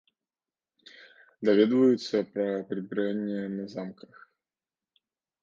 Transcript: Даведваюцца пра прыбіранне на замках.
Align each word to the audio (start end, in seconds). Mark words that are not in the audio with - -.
Даведваюцца 1.49 2.17
пра 2.31 2.47
прыбіранне 2.73 3.43
на 3.59 3.69
замках. 3.77 4.15